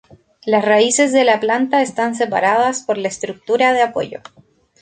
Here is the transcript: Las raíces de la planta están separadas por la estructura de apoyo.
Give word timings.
Las 0.47 0.65
raíces 0.65 1.13
de 1.13 1.23
la 1.23 1.39
planta 1.39 1.83
están 1.83 2.15
separadas 2.15 2.81
por 2.81 2.97
la 2.97 3.07
estructura 3.07 3.71
de 3.71 3.83
apoyo. 3.83 4.21